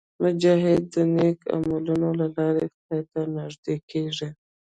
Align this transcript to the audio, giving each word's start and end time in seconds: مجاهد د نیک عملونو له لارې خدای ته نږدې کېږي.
مجاهد 0.23 0.83
د 0.93 0.95
نیک 1.15 1.39
عملونو 1.55 2.09
له 2.19 2.27
لارې 2.35 2.63
خدای 2.73 3.01
ته 3.11 3.19
نږدې 3.35 3.75
کېږي. 3.89 4.29